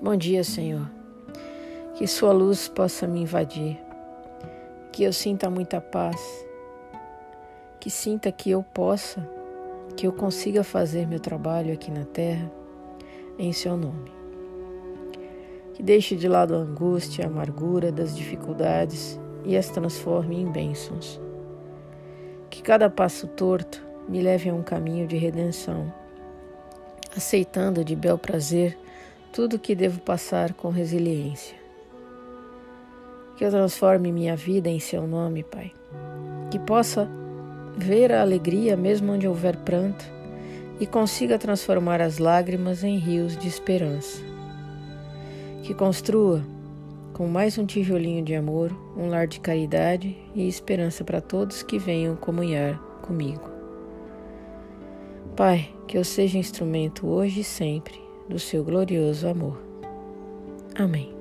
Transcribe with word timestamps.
Bom 0.00 0.14
dia, 0.14 0.44
Senhor. 0.44 0.88
Que 1.96 2.06
Sua 2.06 2.30
luz 2.30 2.68
possa 2.68 3.04
me 3.04 3.22
invadir, 3.22 3.76
que 4.92 5.02
eu 5.02 5.12
sinta 5.12 5.50
muita 5.50 5.80
paz, 5.80 6.46
que 7.80 7.90
sinta 7.90 8.30
que 8.30 8.48
eu 8.48 8.62
possa, 8.62 9.28
que 9.96 10.06
eu 10.06 10.12
consiga 10.12 10.62
fazer 10.62 11.04
meu 11.04 11.18
trabalho 11.18 11.74
aqui 11.74 11.90
na 11.90 12.04
terra 12.04 12.48
em 13.36 13.52
Seu 13.52 13.76
nome. 13.76 14.12
Que 15.74 15.82
deixe 15.82 16.14
de 16.14 16.28
lado 16.28 16.54
a 16.54 16.58
angústia, 16.58 17.24
a 17.24 17.28
amargura 17.28 17.90
das 17.90 18.16
dificuldades 18.16 19.18
e 19.44 19.56
as 19.56 19.68
transforme 19.68 20.40
em 20.40 20.48
bênçãos. 20.48 21.20
Que 22.48 22.62
cada 22.62 22.88
passo 22.88 23.26
torto 23.26 23.84
me 24.08 24.22
leve 24.22 24.48
a 24.48 24.54
um 24.54 24.62
caminho 24.62 25.08
de 25.08 25.16
redenção, 25.16 25.92
aceitando 27.16 27.84
de 27.84 27.96
bel 27.96 28.16
prazer 28.16 28.78
tudo 29.32 29.58
que 29.58 29.74
devo 29.74 30.00
passar 30.00 30.54
com 30.54 30.70
resiliência. 30.70 31.56
Que 33.36 33.44
eu 33.44 33.50
transforme 33.50 34.10
minha 34.10 34.34
vida 34.34 34.68
em 34.68 34.80
Seu 34.80 35.06
nome, 35.06 35.44
Pai. 35.44 35.72
Que 36.50 36.58
possa 36.58 37.08
ver 37.76 38.12
a 38.12 38.22
alegria 38.22 38.76
mesmo 38.76 39.12
onde 39.12 39.28
houver 39.28 39.56
pranto 39.58 40.04
e 40.80 40.86
consiga 40.86 41.38
transformar 41.38 42.00
as 42.00 42.18
lágrimas 42.18 42.82
em 42.82 42.98
rios 42.98 43.36
de 43.36 43.46
esperança. 43.46 44.20
Que 45.62 45.74
construa, 45.74 46.42
com 47.12 47.28
mais 47.28 47.58
um 47.58 47.66
tijolinho 47.66 48.24
de 48.24 48.34
amor, 48.34 48.72
um 48.96 49.08
lar 49.08 49.26
de 49.26 49.38
caridade 49.38 50.16
e 50.34 50.48
esperança 50.48 51.04
para 51.04 51.20
todos 51.20 51.62
que 51.62 51.78
venham 51.78 52.16
comunhar 52.16 52.78
comigo. 53.02 53.50
Pai, 55.36 55.68
que 55.86 55.96
eu 55.96 56.04
seja 56.04 56.38
instrumento 56.38 57.06
hoje 57.06 57.40
e 57.40 57.44
sempre 57.44 58.07
do 58.28 58.38
seu 58.38 58.62
glorioso 58.62 59.26
amor. 59.28 59.58
Amém. 60.74 61.17